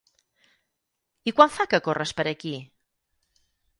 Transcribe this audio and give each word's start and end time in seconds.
I 1.31 1.33
quan 1.41 1.53
fa 1.57 1.67
que 1.75 1.81
corres 1.89 2.15
per 2.21 2.27
aquí? 2.33 2.55